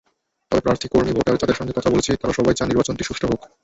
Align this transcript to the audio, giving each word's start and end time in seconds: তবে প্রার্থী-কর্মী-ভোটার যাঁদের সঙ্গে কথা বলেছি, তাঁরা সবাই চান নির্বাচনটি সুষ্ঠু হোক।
তবে 0.51 0.61
প্রার্থী-কর্মী-ভোটার 0.61 1.39
যাঁদের 1.41 1.57
সঙ্গে 1.59 1.75
কথা 1.77 1.89
বলেছি, 1.89 2.11
তাঁরা 2.13 2.33
সবাই 2.33 2.55
চান 2.55 2.67
নির্বাচনটি 2.67 3.03
সুষ্ঠু 3.03 3.25
হোক। 3.27 3.41